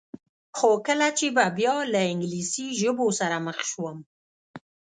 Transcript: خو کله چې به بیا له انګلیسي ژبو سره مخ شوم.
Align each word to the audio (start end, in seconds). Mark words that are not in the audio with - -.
خو 0.57 0.69
کله 0.87 1.07
چې 1.17 1.27
به 1.35 1.45
بیا 1.57 1.75
له 1.93 1.99
انګلیسي 2.11 2.67
ژبو 2.79 3.07
سره 3.19 3.35
مخ 3.45 3.57
شوم. 3.71 3.97